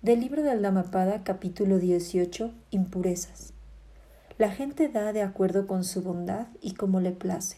Del 0.00 0.20
libro 0.20 0.44
del 0.44 0.62
Dhammapada, 0.62 1.24
capítulo 1.24 1.78
18, 1.78 2.52
Impurezas. 2.70 3.52
La 4.38 4.48
gente 4.48 4.88
da 4.88 5.12
de 5.12 5.22
acuerdo 5.22 5.66
con 5.66 5.82
su 5.82 6.02
bondad 6.02 6.46
y 6.62 6.74
como 6.74 7.00
le 7.00 7.10
place. 7.10 7.56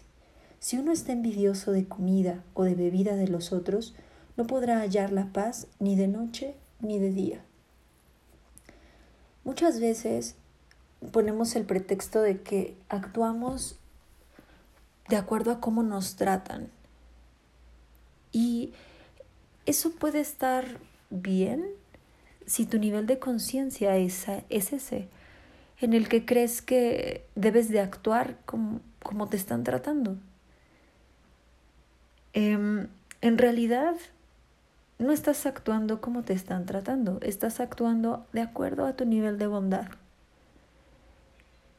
Si 0.58 0.78
uno 0.78 0.90
está 0.90 1.12
envidioso 1.12 1.70
de 1.70 1.86
comida 1.86 2.42
o 2.54 2.64
de 2.64 2.74
bebida 2.74 3.14
de 3.14 3.28
los 3.28 3.52
otros, 3.52 3.94
no 4.38 4.46
podrá 4.46 4.78
hallar 4.78 5.12
la 5.12 5.26
paz 5.34 5.66
ni 5.80 5.96
de 5.96 6.08
noche 6.08 6.54
ni 6.80 6.98
de 6.98 7.10
día. 7.10 7.44
Muchas 9.44 9.78
veces 9.78 10.34
ponemos 11.12 11.54
el 11.56 11.66
pretexto 11.66 12.22
de 12.22 12.40
que 12.40 12.74
actuamos 12.88 13.78
de 15.10 15.16
acuerdo 15.16 15.52
a 15.52 15.60
cómo 15.60 15.82
nos 15.82 16.16
tratan. 16.16 16.70
Y 18.32 18.72
eso 19.66 19.90
puede 19.90 20.20
estar 20.20 20.64
bien 21.10 21.78
si 22.50 22.66
tu 22.66 22.80
nivel 22.80 23.06
de 23.06 23.20
conciencia 23.20 23.96
es, 23.96 24.26
es, 24.48 24.72
ese, 24.72 25.06
en 25.80 25.92
el 25.92 26.08
que 26.08 26.24
crees 26.24 26.62
que 26.62 27.24
debes 27.36 27.68
de 27.68 27.78
actuar 27.78 28.38
como, 28.44 28.80
como 29.04 29.28
te 29.28 29.36
están 29.36 29.62
tratando. 29.62 30.16
Em, 32.32 32.88
en 33.20 33.38
realidad, 33.38 33.94
no 34.98 35.12
estás 35.12 35.46
actuando 35.46 36.00
como 36.00 36.24
te 36.24 36.32
están 36.32 36.66
tratando, 36.66 37.20
estás 37.22 37.60
actuando 37.60 38.26
de 38.32 38.40
acuerdo 38.40 38.84
a 38.84 38.96
tu 38.96 39.04
nivel 39.04 39.38
de 39.38 39.46
bondad. 39.46 39.86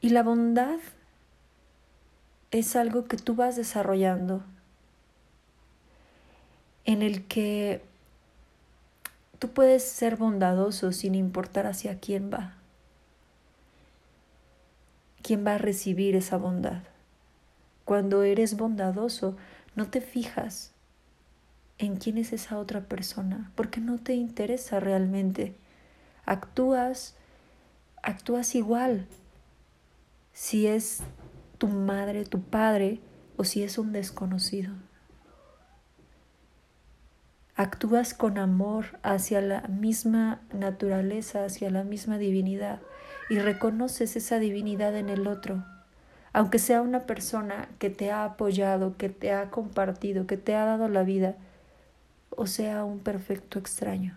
Y 0.00 0.08
la 0.08 0.22
bondad 0.22 0.78
es 2.50 2.76
algo 2.76 3.04
que 3.04 3.18
tú 3.18 3.34
vas 3.34 3.56
desarrollando, 3.56 4.42
en 6.86 7.02
el 7.02 7.26
que 7.26 7.91
Tú 9.42 9.48
puedes 9.48 9.82
ser 9.82 10.14
bondadoso 10.14 10.92
sin 10.92 11.16
importar 11.16 11.66
hacia 11.66 11.98
quién 11.98 12.30
va. 12.32 12.54
¿Quién 15.20 15.44
va 15.44 15.56
a 15.56 15.58
recibir 15.58 16.14
esa 16.14 16.36
bondad? 16.36 16.84
Cuando 17.84 18.22
eres 18.22 18.56
bondadoso, 18.56 19.36
no 19.74 19.88
te 19.88 20.00
fijas 20.00 20.70
en 21.78 21.96
quién 21.96 22.18
es 22.18 22.32
esa 22.32 22.56
otra 22.56 22.82
persona, 22.82 23.50
porque 23.56 23.80
no 23.80 23.98
te 23.98 24.14
interesa 24.14 24.78
realmente. 24.78 25.56
Actúas, 26.24 27.16
actúas 28.00 28.54
igual. 28.54 29.08
Si 30.32 30.68
es 30.68 31.00
tu 31.58 31.66
madre, 31.66 32.26
tu 32.26 32.40
padre, 32.42 33.00
o 33.36 33.42
si 33.42 33.64
es 33.64 33.76
un 33.76 33.92
desconocido 33.92 34.72
actúas 37.56 38.14
con 38.14 38.38
amor 38.38 38.98
hacia 39.02 39.40
la 39.40 39.62
misma 39.62 40.40
naturaleza, 40.52 41.44
hacia 41.44 41.70
la 41.70 41.84
misma 41.84 42.18
divinidad 42.18 42.80
y 43.28 43.38
reconoces 43.38 44.16
esa 44.16 44.38
divinidad 44.38 44.96
en 44.96 45.08
el 45.08 45.26
otro, 45.26 45.64
aunque 46.32 46.58
sea 46.58 46.82
una 46.82 47.00
persona 47.00 47.68
que 47.78 47.90
te 47.90 48.10
ha 48.10 48.24
apoyado, 48.24 48.96
que 48.96 49.08
te 49.08 49.32
ha 49.32 49.50
compartido, 49.50 50.26
que 50.26 50.36
te 50.36 50.54
ha 50.54 50.64
dado 50.64 50.88
la 50.88 51.02
vida, 51.02 51.36
o 52.30 52.46
sea 52.46 52.84
un 52.84 53.00
perfecto 53.00 53.58
extraño. 53.58 54.16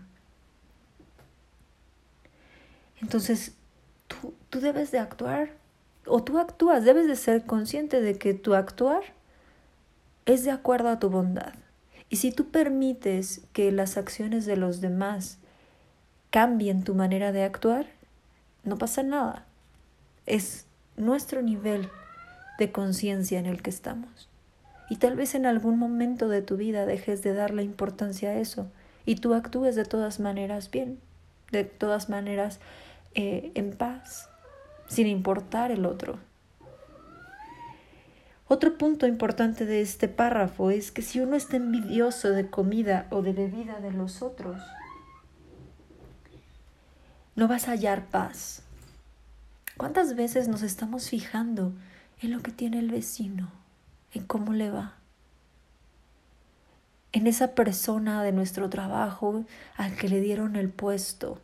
Entonces, 3.02 3.54
tú, 4.08 4.34
tú 4.50 4.62
debes 4.62 4.92
de 4.92 5.00
actuar, 5.00 5.50
o 6.08 6.24
tú 6.24 6.40
actúas, 6.40 6.86
debes 6.86 7.08
de 7.08 7.16
ser 7.16 7.46
consciente 7.46 8.00
de 8.00 8.18
que 8.18 8.34
tu 8.34 8.56
actuar 8.56 9.04
es 10.26 10.44
de 10.46 10.52
acuerdo 10.52 10.90
a 10.90 11.00
tu 11.00 11.10
bondad. 11.10 11.54
Y 12.10 12.18
si 12.18 12.32
tú 12.32 12.50
permites 12.50 13.42
que 13.54 13.72
las 13.72 13.98
acciones 13.98 14.46
de 14.46 14.58
los 14.58 14.82
demás 14.82 15.38
cambien 16.30 16.84
tu 16.84 16.96
manera 16.96 17.32
de 17.32 17.44
actuar, 17.44 17.88
no 18.64 18.78
pasa 18.78 19.04
nada. 19.04 19.46
Es 20.26 20.66
nuestro 20.98 21.42
nivel 21.42 21.90
de 22.58 22.72
conciencia 22.72 23.40
en 23.40 23.46
el 23.46 23.62
que 23.62 23.70
estamos. 23.70 24.30
Y 24.90 24.98
tal 24.98 25.16
vez 25.16 25.36
en 25.36 25.46
algún 25.46 25.80
momento 25.80 26.30
de 26.30 26.42
tu 26.42 26.58
vida 26.58 26.86
dejes 26.86 27.24
de 27.24 27.34
darle 27.34 27.64
importancia 27.64 28.30
a 28.30 28.36
eso 28.36 28.68
y 29.06 29.16
tú 29.16 29.34
actúes 29.34 29.76
de 29.76 29.86
todas 29.86 30.20
maneras 30.20 30.70
bien, 30.70 31.00
de 31.52 31.64
todas 31.64 32.10
maneras 32.10 32.60
eh, 33.14 33.52
en 33.56 33.76
paz, 33.76 34.30
sin 34.88 35.08
importar 35.08 35.72
el 35.72 35.86
otro. 35.86 36.20
Otro 38.48 38.78
punto 38.78 39.08
importante 39.08 39.66
de 39.66 39.82
este 39.82 40.08
párrafo 40.08 40.70
es 40.70 40.92
que 40.92 41.02
si 41.02 41.20
uno 41.20 41.36
está 41.36 41.58
envidioso 41.58 42.30
de 42.30 42.48
comida 42.48 43.08
o 43.10 43.24
de 43.24 43.34
bebida 43.34 43.80
de 43.80 43.92
los 43.92 44.22
otros, 44.22 44.62
no 47.36 47.48
vas 47.48 47.68
a 47.68 47.72
hallar 47.72 48.06
paz. 48.06 48.62
¿Cuántas 49.78 50.16
veces 50.16 50.48
nos 50.48 50.62
estamos 50.62 51.10
fijando 51.10 51.74
en 52.22 52.32
lo 52.32 52.42
que 52.44 52.52
tiene 52.52 52.78
el 52.78 52.92
vecino, 52.92 53.52
en 54.14 54.26
cómo 54.26 54.54
le 54.54 54.70
va? 54.70 54.94
En 57.14 57.26
esa 57.26 57.56
persona 57.56 58.22
de 58.22 58.32
nuestro 58.32 58.70
trabajo 58.70 59.44
al 59.76 59.96
que 59.96 60.08
le 60.08 60.22
dieron 60.22 60.56
el 60.56 60.70
puesto, 60.70 61.42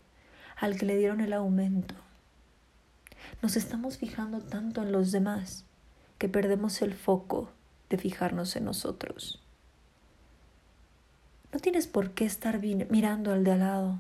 al 0.56 0.78
que 0.78 0.86
le 0.86 0.98
dieron 0.98 1.20
el 1.20 1.34
aumento. 1.34 1.96
Nos 3.42 3.56
estamos 3.56 3.98
fijando 3.98 4.40
tanto 4.40 4.84
en 4.84 4.92
los 4.92 5.12
demás 5.12 5.66
que 6.22 6.30
perdemos 6.30 6.84
el 6.84 6.94
foco 6.94 7.50
de 7.90 7.98
fijarnos 7.98 8.56
en 8.56 8.66
nosotros. 8.66 9.42
No 11.52 11.60
tienes 11.60 11.88
por 11.88 12.12
qué 12.12 12.26
estar 12.26 12.60
mirando 12.62 13.34
al 13.34 13.44
de 13.44 13.54
al 13.54 13.60
lado, 13.62 14.00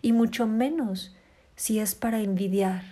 y 0.00 0.14
mucho 0.14 0.46
menos 0.46 1.14
si 1.54 1.80
es 1.80 1.94
para 1.94 2.20
envidiar. 2.20 2.82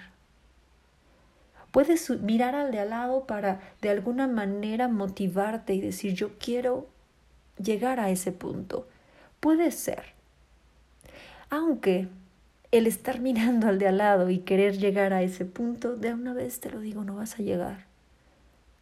Puedes 1.70 2.10
mirar 2.20 2.54
al 2.54 2.72
de 2.72 2.80
al 2.80 2.90
lado 2.90 3.26
para 3.26 3.62
de 3.80 3.88
alguna 3.88 4.28
manera 4.28 4.86
motivarte 4.86 5.72
y 5.72 5.80
decir 5.80 6.12
yo 6.12 6.36
quiero 6.38 6.90
llegar 7.56 8.00
a 8.00 8.10
ese 8.10 8.32
punto. 8.32 8.86
Puede 9.40 9.70
ser. 9.70 10.12
Aunque 11.48 12.08
el 12.70 12.86
estar 12.86 13.18
mirando 13.18 13.66
al 13.66 13.78
de 13.78 13.88
al 13.88 13.96
lado 13.96 14.28
y 14.28 14.40
querer 14.40 14.76
llegar 14.76 15.14
a 15.14 15.22
ese 15.22 15.46
punto, 15.46 15.96
de 15.96 16.12
una 16.12 16.34
vez 16.34 16.60
te 16.60 16.68
lo 16.68 16.80
digo, 16.80 17.02
no 17.02 17.16
vas 17.16 17.36
a 17.36 17.42
llegar 17.42 17.88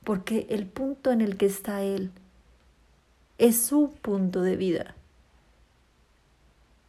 porque 0.08 0.46
el 0.48 0.64
punto 0.64 1.12
en 1.12 1.20
el 1.20 1.36
que 1.36 1.44
está 1.44 1.82
Él 1.82 2.12
es 3.36 3.60
su 3.60 3.92
punto 4.00 4.40
de 4.40 4.56
vida, 4.56 4.94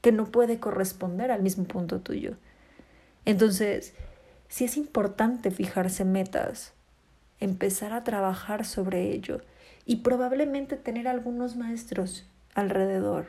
que 0.02 0.14
no 0.14 0.28
puede 0.28 0.62
corresponder 0.62 1.30
al 1.30 1.42
mismo 1.42 1.66
punto 1.66 2.00
tuyo. 2.00 2.38
Entonces, 3.26 3.94
si 4.48 4.64
es 4.64 4.78
importante 4.78 5.52
fijarse 5.52 6.06
metas, 6.06 6.72
empezar 7.42 7.92
a 7.92 8.06
trabajar 8.06 8.64
sobre 8.64 9.12
ello 9.12 9.42
y 9.86 9.98
probablemente 9.98 10.78
tener 10.78 11.10
algunos 11.10 11.58
maestros 11.58 12.26
alrededor, 12.56 13.26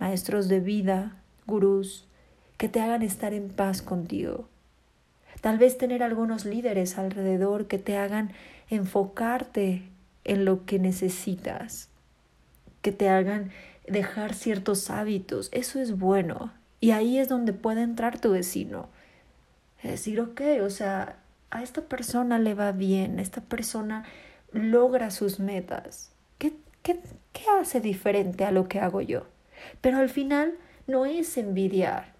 maestros 0.00 0.48
de 0.48 0.58
vida, 0.58 1.22
gurús, 1.46 2.08
que 2.56 2.68
te 2.68 2.80
hagan 2.80 3.02
estar 3.02 3.32
en 3.32 3.48
paz 3.48 3.80
contigo. 3.80 4.48
Tal 5.40 5.58
vez 5.58 5.78
tener 5.78 6.02
algunos 6.02 6.44
líderes 6.44 6.98
alrededor 6.98 7.66
que 7.66 7.78
te 7.78 7.96
hagan 7.96 8.32
enfocarte 8.68 9.82
en 10.24 10.44
lo 10.44 10.64
que 10.64 10.78
necesitas, 10.78 11.88
que 12.82 12.92
te 12.92 13.08
hagan 13.08 13.50
dejar 13.86 14.34
ciertos 14.34 14.90
hábitos. 14.90 15.48
Eso 15.52 15.80
es 15.80 15.98
bueno. 15.98 16.52
Y 16.80 16.90
ahí 16.90 17.18
es 17.18 17.28
donde 17.28 17.52
puede 17.52 17.82
entrar 17.82 18.18
tu 18.20 18.32
vecino. 18.32 18.88
Decir, 19.82 20.20
ok, 20.20 20.40
o 20.62 20.70
sea, 20.70 21.18
a 21.50 21.62
esta 21.62 21.82
persona 21.82 22.38
le 22.38 22.54
va 22.54 22.72
bien, 22.72 23.20
esta 23.20 23.40
persona 23.40 24.04
logra 24.52 25.10
sus 25.10 25.38
metas. 25.38 26.10
¿Qué, 26.38 26.54
qué, 26.82 27.00
qué 27.32 27.44
hace 27.60 27.80
diferente 27.80 28.44
a 28.44 28.50
lo 28.50 28.68
que 28.68 28.80
hago 28.80 29.00
yo? 29.00 29.26
Pero 29.80 29.98
al 29.98 30.08
final 30.08 30.54
no 30.86 31.06
es 31.06 31.36
envidiar. 31.36 32.15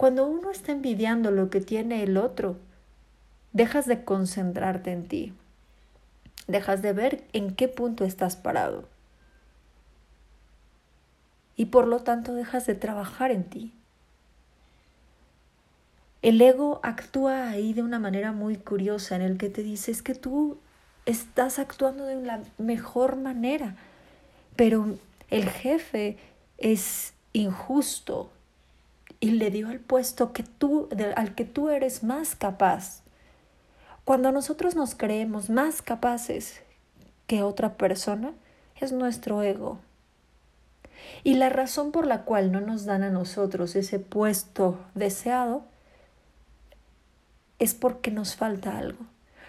Cuando 0.00 0.26
uno 0.26 0.50
está 0.50 0.72
envidiando 0.72 1.30
lo 1.30 1.50
que 1.50 1.60
tiene 1.60 2.02
el 2.02 2.16
otro, 2.16 2.56
dejas 3.52 3.84
de 3.84 4.02
concentrarte 4.02 4.92
en 4.92 5.06
ti 5.06 5.34
dejas 6.50 6.82
de 6.82 6.92
ver 6.92 7.24
en 7.32 7.54
qué 7.54 7.68
punto 7.68 8.04
estás 8.04 8.36
parado. 8.36 8.84
Y 11.56 11.66
por 11.66 11.86
lo 11.86 12.00
tanto 12.00 12.34
dejas 12.34 12.66
de 12.66 12.74
trabajar 12.74 13.30
en 13.30 13.44
ti. 13.44 13.74
El 16.22 16.40
ego 16.40 16.80
actúa 16.82 17.48
ahí 17.48 17.72
de 17.72 17.82
una 17.82 17.98
manera 17.98 18.32
muy 18.32 18.56
curiosa 18.56 19.16
en 19.16 19.22
el 19.22 19.38
que 19.38 19.48
te 19.48 19.62
dice 19.62 19.90
es 19.90 20.02
que 20.02 20.14
tú 20.14 20.58
estás 21.06 21.58
actuando 21.58 22.04
de 22.04 22.16
la 22.16 22.42
mejor 22.58 23.16
manera, 23.16 23.76
pero 24.56 24.98
el 25.30 25.48
jefe 25.48 26.18
es 26.58 27.14
injusto 27.32 28.30
y 29.20 29.32
le 29.32 29.50
dio 29.50 29.70
el 29.70 29.80
puesto 29.80 30.32
que 30.32 30.42
tú, 30.42 30.88
al 31.14 31.34
que 31.34 31.44
tú 31.44 31.68
eres 31.68 32.02
más 32.02 32.34
capaz. 32.34 33.02
Cuando 34.04 34.32
nosotros 34.32 34.74
nos 34.74 34.94
creemos 34.94 35.50
más 35.50 35.82
capaces 35.82 36.62
que 37.26 37.42
otra 37.42 37.74
persona, 37.76 38.32
es 38.80 38.92
nuestro 38.92 39.42
ego. 39.42 39.78
Y 41.22 41.34
la 41.34 41.50
razón 41.50 41.92
por 41.92 42.06
la 42.06 42.24
cual 42.24 42.50
no 42.50 42.60
nos 42.60 42.86
dan 42.86 43.02
a 43.02 43.10
nosotros 43.10 43.76
ese 43.76 43.98
puesto 43.98 44.80
deseado 44.94 45.64
es 47.58 47.74
porque 47.74 48.10
nos 48.10 48.36
falta 48.36 48.78
algo. 48.78 49.04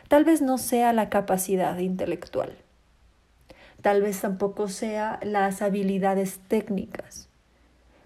Tal 0.09 0.25
vez 0.25 0.41
no 0.41 0.57
sea 0.57 0.91
la 0.91 1.09
capacidad 1.09 1.77
intelectual. 1.77 2.57
Tal 3.81 4.01
vez 4.01 4.19
tampoco 4.19 4.67
sea 4.67 5.19
las 5.23 5.61
habilidades 5.61 6.39
técnicas. 6.47 7.30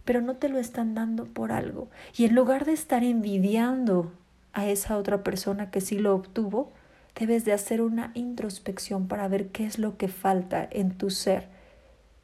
Pero 0.05 0.21
no 0.21 0.35
te 0.35 0.49
lo 0.49 0.59
están 0.59 0.95
dando 0.95 1.25
por 1.25 1.51
algo. 1.51 1.89
Y 2.15 2.25
en 2.25 2.35
lugar 2.35 2.65
de 2.65 2.73
estar 2.73 3.03
envidiando 3.03 4.11
a 4.53 4.67
esa 4.67 4.97
otra 4.97 5.23
persona 5.23 5.69
que 5.71 5.81
sí 5.81 5.99
lo 5.99 6.15
obtuvo, 6.15 6.71
debes 7.19 7.45
de 7.45 7.53
hacer 7.53 7.81
una 7.81 8.11
introspección 8.13 9.07
para 9.07 9.27
ver 9.27 9.49
qué 9.49 9.65
es 9.65 9.79
lo 9.79 9.97
que 9.97 10.07
falta 10.07 10.67
en 10.69 10.97
tu 10.97 11.09
ser, 11.09 11.47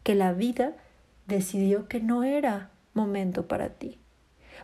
que 0.03 0.15
la 0.15 0.33
vida 0.33 0.73
decidió 1.27 1.87
que 1.87 1.99
no 1.99 2.23
era 2.23 2.69
momento 2.93 3.47
para 3.47 3.69
ti. 3.69 3.97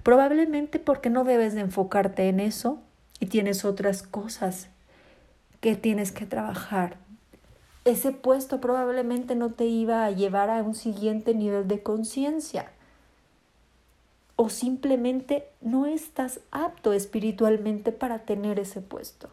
Probablemente 0.04 0.80
porque 0.80 1.10
no 1.10 1.24
debes 1.24 1.56
de 1.56 1.62
enfocarte 1.62 2.30
en 2.30 2.40
eso 2.40 2.80
y 3.20 3.28
tienes 3.28 3.66
otras 3.66 4.04
cosas 4.04 4.70
que 5.60 5.76
tienes 5.76 6.12
que 6.12 6.26
trabajar. 6.26 6.98
Ese 7.86 8.12
puesto 8.12 8.60
probablemente 8.60 9.36
no 9.36 9.52
te 9.52 9.66
iba 9.66 10.06
a 10.06 10.12
llevar 10.12 10.50
a 10.50 10.62
un 10.62 10.76
siguiente 10.76 11.34
nivel 11.34 11.68
de 11.68 11.82
conciencia. 11.82 12.72
O 14.38 14.50
simplemente 14.50 15.50
no 15.60 15.86
estás 15.86 16.40
apto 16.52 16.94
espiritualmente 16.94 17.92
para 17.92 18.20
tener 18.20 18.60
ese 18.60 18.80
puesto. 18.80 19.28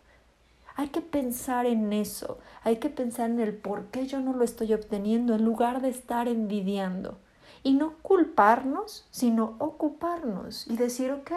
Hay 0.75 0.89
que 0.89 1.01
pensar 1.01 1.67
en 1.67 1.93
eso, 1.93 2.39
hay 2.65 2.79
que 2.79 2.89
pensar 2.89 3.31
en 3.31 3.39
el 3.39 3.55
por 3.55 3.85
qué 3.87 4.09
yo 4.09 4.19
no 4.19 4.33
lo 4.33 4.43
estoy 4.43 4.75
obteniendo 4.75 5.37
en 5.37 5.45
lugar 5.45 5.81
de 5.81 5.91
estar 5.91 6.27
envidiando. 6.27 7.19
Y 7.63 7.75
no 7.75 7.95
culparnos, 8.03 9.07
sino 9.13 9.55
ocuparnos 9.61 10.67
y 10.67 10.77
decir, 10.77 11.13
ok, 11.13 11.31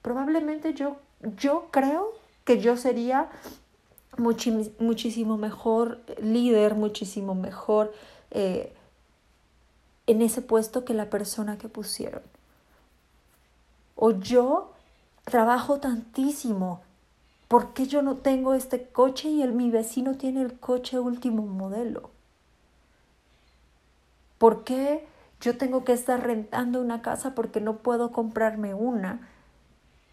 probablemente 0.00 0.72
yo 0.72 0.96
yo 1.36 1.68
creo 1.70 2.12
que 2.44 2.60
yo 2.60 2.76
sería 2.76 3.30
muchísimo 4.16 5.36
mejor 5.36 6.00
líder, 6.20 6.74
muchísimo 6.74 7.34
mejor 7.34 7.92
eh, 8.30 8.72
en 10.06 10.22
ese 10.22 10.42
puesto 10.42 10.84
que 10.84 10.94
la 10.94 11.10
persona 11.10 11.58
que 11.58 11.68
pusieron. 11.68 12.22
O 13.96 14.10
yo 14.10 14.72
trabajo 15.24 15.78
tantísimo, 15.78 16.80
¿por 17.48 17.72
qué 17.72 17.86
yo 17.86 18.02
no 18.02 18.16
tengo 18.16 18.54
este 18.54 18.88
coche 18.88 19.28
y 19.28 19.42
el, 19.42 19.52
mi 19.52 19.70
vecino 19.70 20.16
tiene 20.16 20.42
el 20.42 20.58
coche 20.58 20.98
último 20.98 21.42
modelo? 21.46 22.10
¿Por 24.38 24.64
qué 24.64 25.06
yo 25.40 25.56
tengo 25.56 25.84
que 25.84 25.92
estar 25.92 26.26
rentando 26.26 26.80
una 26.80 27.02
casa 27.02 27.34
porque 27.34 27.60
no 27.60 27.78
puedo 27.78 28.12
comprarme 28.12 28.74
una? 28.74 29.28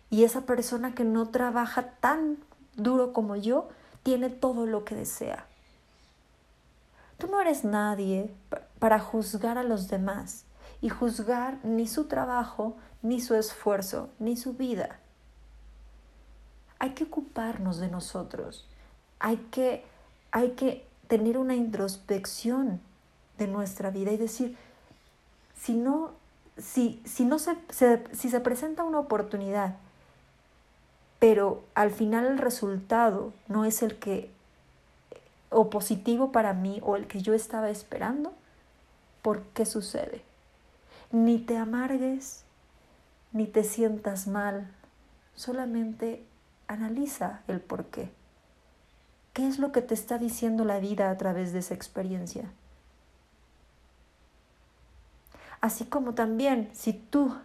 Y 0.10 0.24
esa 0.24 0.42
persona 0.42 0.94
que 0.94 1.04
no 1.04 1.30
trabaja 1.30 1.84
tan 2.00 2.38
duro 2.76 3.14
como 3.14 3.36
yo 3.36 3.70
tiene 4.04 4.30
todo 4.30 4.66
lo 4.66 4.86
que 4.86 4.96
desea. 4.96 5.46
Tú 7.18 7.28
no 7.28 7.40
eres 7.40 7.64
nadie 7.64 8.34
para 8.80 9.00
juzgar 9.00 9.58
a 9.58 9.64
los 9.64 9.88
demás 9.88 10.46
y 10.82 10.90
juzgar 10.90 11.64
ni 11.64 11.88
su 11.88 12.06
trabajo, 12.06 12.76
ni 13.02 13.22
su 13.22 13.36
esfuerzo, 13.36 14.10
ni 14.20 14.36
su 14.36 14.54
vida. 14.54 15.00
Hay 16.80 16.92
que 16.92 17.04
ocuparnos 17.04 17.78
de 17.78 17.90
nosotros. 17.90 18.68
Hay 19.20 19.38
que, 19.52 19.86
hay 20.32 20.52
que 20.52 20.86
tener 21.08 21.38
una 21.38 21.56
introspección 21.56 22.82
de 23.38 23.48
nuestra 23.48 23.92
vida 23.92 24.12
y 24.12 24.18
decir, 24.18 24.58
si 25.56 25.74
no, 25.74 26.12
si, 26.58 27.02
si 27.06 27.26
no 27.26 27.38
se, 27.40 27.56
si 28.12 28.30
se 28.30 28.40
presenta 28.40 28.84
una 28.84 29.00
oportunidad 29.00 29.76
pero 31.22 31.64
al 31.76 31.92
final 31.92 32.26
el 32.26 32.40
resultado 32.40 33.32
no 33.48 33.64
es 33.64 33.84
el 33.84 34.00
que 34.00 34.32
o 35.52 35.70
positivo 35.70 36.32
para 36.32 36.54
mí 36.54 36.80
o 36.82 36.96
el 36.96 37.06
que 37.06 37.22
yo 37.22 37.36
estaba 37.36 37.70
esperando, 37.70 38.34
¿por 39.22 39.44
qué 39.54 39.68
sucede? 39.68 40.24
Ni 41.12 41.40
te 41.40 41.58
amargues, 41.58 42.44
ni 43.34 43.46
te 43.46 43.64
sientas 43.64 44.28
mal, 44.28 44.72
solamente 45.36 46.26
analiza 46.68 47.42
el 47.48 47.60
por 47.60 47.86
qué. 47.86 48.10
¿Qué 49.34 49.48
es 49.48 49.60
lo 49.60 49.72
que 49.72 49.82
te 49.82 49.94
está 49.94 50.18
diciendo 50.18 50.66
la 50.66 50.80
vida 50.80 51.10
a 51.10 51.18
través 51.18 51.54
de 51.54 51.60
esa 51.60 51.74
experiencia? 51.74 52.52
Así 55.62 55.86
como 55.86 56.14
también 56.14 56.70
si 56.74 56.94
tú 56.94 57.36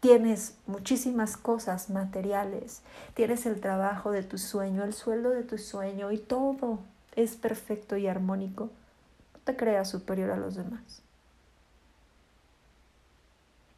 tienes 0.00 0.56
muchísimas 0.66 1.36
cosas 1.36 1.90
materiales, 1.90 2.82
tienes 3.14 3.46
el 3.46 3.60
trabajo 3.60 4.10
de 4.10 4.22
tu 4.22 4.38
sueño, 4.38 4.84
el 4.84 4.92
sueldo 4.92 5.30
de 5.30 5.44
tu 5.44 5.58
sueño 5.58 6.12
y 6.12 6.18
todo 6.18 6.80
es 7.16 7.36
perfecto 7.36 7.96
y 7.96 8.06
armónico, 8.06 8.70
no 9.34 9.40
te 9.44 9.56
creas 9.56 9.88
superior 9.90 10.30
a 10.30 10.36
los 10.36 10.56
demás. 10.56 11.02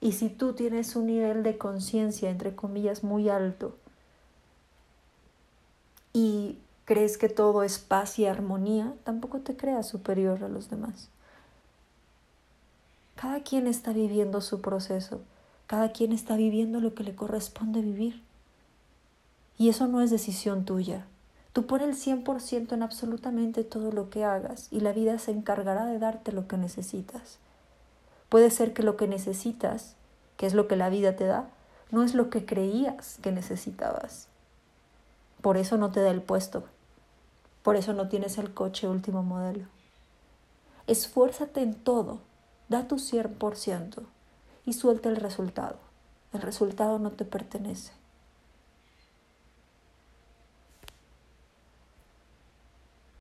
Y 0.00 0.12
si 0.12 0.29
tú 0.29 0.55
tienes 0.55 0.97
un 0.97 1.06
nivel 1.06 1.43
de 1.43 1.58
conciencia, 1.58 2.31
entre 2.31 2.55
comillas, 2.55 3.05
muy 3.05 3.29
alto, 3.29 3.76
y 6.12 6.58
crees 6.85 7.19
que 7.19 7.29
todo 7.29 7.62
es 7.62 7.79
paz 7.79 8.19
y 8.19 8.26
armonía, 8.26 8.94
tampoco 9.05 9.41
te 9.41 9.56
creas 9.56 9.87
superior 9.87 10.43
a 10.43 10.49
los 10.49 10.70
demás. 10.70 11.08
Cada 13.14 13.41
quien 13.43 13.67
está 13.67 13.93
viviendo 13.93 14.41
su 14.41 14.61
proceso 14.61 15.20
cada 15.70 15.93
quien 15.93 16.11
está 16.11 16.35
viviendo 16.35 16.81
lo 16.81 16.96
que 16.96 17.05
le 17.05 17.14
corresponde 17.14 17.81
vivir. 17.81 18.20
Y 19.56 19.69
eso 19.69 19.87
no 19.87 20.00
es 20.00 20.11
decisión 20.11 20.64
tuya. 20.64 21.06
Tú 21.53 21.67
pon 21.67 21.81
el 21.81 21.94
100% 21.94 22.73
en 22.73 22.82
absolutamente 22.82 23.62
todo 23.62 23.93
lo 23.93 24.11
que 24.11 24.25
hagas 24.25 24.67
y 24.73 24.81
la 24.81 24.93
vida 24.93 25.17
se 25.20 25.31
encargará 25.31 25.87
de 25.87 26.00
darte 26.00 26.32
lo 26.32 26.49
que 26.49 26.56
necesitas. 26.56 27.38
Puede 28.31 28.50
ser 28.50 28.73
que 28.73 28.82
lo 28.82 28.97
que 28.97 29.06
necesitas, 29.06 29.97
que 30.38 30.47
es 30.47 30.55
lo 30.55 30.67
que 30.69 30.77
la 30.77 30.88
vida 30.88 31.17
te 31.17 31.27
da, 31.27 31.50
no 31.91 32.03
es 32.03 32.15
lo 32.15 32.31
que 32.31 32.47
creías 32.47 33.19
que 33.21 33.32
necesitabas. 33.32 34.29
Por 35.43 35.59
eso 35.59 35.77
no 35.77 35.91
te 35.91 36.00
da 36.00 36.11
el 36.11 36.23
puesto. 36.23 36.65
Por 37.62 37.77
eso 37.77 37.93
no 37.93 38.09
tienes 38.09 38.38
el 38.38 38.55
coche 38.55 38.88
último 38.88 39.23
modelo. 39.23 39.67
Esfuérzate 40.87 41.61
en 41.61 41.75
todo. 41.75 42.21
Da 42.69 42.87
tu 42.87 42.97
100% 42.97 44.03
y 44.65 44.73
suelta 44.75 45.09
el 45.09 45.17
resultado. 45.17 45.77
El 46.32 46.41
resultado 46.41 46.99
no 46.99 47.10
te 47.10 47.25
pertenece. 47.25 47.99